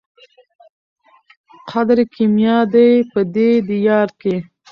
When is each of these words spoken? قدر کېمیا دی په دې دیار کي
قدر 1.69 1.97
کېمیا 2.13 2.57
دی 2.73 2.89
په 3.11 3.19
دې 3.33 3.49
دیار 3.69 4.09
کي 4.21 4.35